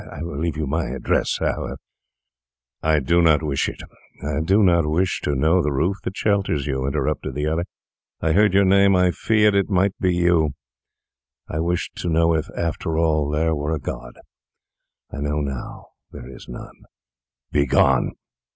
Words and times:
I 0.11 0.23
will 0.23 0.39
leave 0.39 0.57
you 0.57 0.65
my 0.65 0.87
address, 0.87 1.37
however—' 1.37 1.77
'I 2.81 3.01
do 3.01 3.21
not 3.21 3.43
wish 3.43 3.69
it—I 3.69 4.39
do 4.41 4.63
not 4.63 4.89
wish 4.89 5.21
to 5.21 5.35
know 5.35 5.61
the 5.61 5.71
roof 5.71 5.95
that 6.03 6.17
shelters 6.17 6.65
you,' 6.65 6.87
interrupted 6.87 7.35
the 7.35 7.45
other. 7.45 7.65
'I 8.19 8.31
heard 8.31 8.53
your 8.55 8.65
name; 8.65 8.95
I 8.95 9.11
feared 9.11 9.53
it 9.53 9.69
might 9.69 9.93
be 9.99 10.15
you; 10.15 10.55
I 11.47 11.59
wished 11.59 11.97
to 11.97 12.09
know 12.09 12.33
if, 12.33 12.49
after 12.57 12.97
all, 12.97 13.29
there 13.29 13.53
were 13.53 13.75
a 13.75 13.79
God; 13.79 14.15
I 15.11 15.17
know 15.17 15.39
now 15.39 15.89
that 16.11 16.21
there 16.23 16.35
is 16.35 16.47
none. 16.49 16.85
Begone! 17.51 18.13